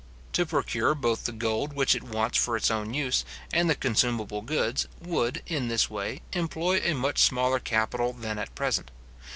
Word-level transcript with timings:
To 0.33 0.47
procure 0.47 0.95
both 0.95 1.25
the 1.25 1.31
gold 1.31 1.73
which 1.73 1.93
it 1.93 2.01
wants 2.01 2.35
for 2.39 2.57
its 2.57 2.71
own 2.71 2.91
use, 2.95 3.23
and 3.53 3.69
the 3.69 3.75
consumable 3.75 4.41
goods, 4.41 4.87
would, 4.99 5.43
in 5.45 5.67
this 5.67 5.91
way, 5.91 6.23
employ 6.33 6.77
a 6.79 6.95
much 6.95 7.19
smaller 7.19 7.59
capital 7.59 8.11
than 8.11 8.39
at 8.39 8.55
present. 8.55 8.89